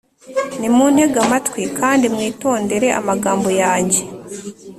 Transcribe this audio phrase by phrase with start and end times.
[0.59, 4.01] nimuntege amatwi kandi mwitondere amagambo yanjye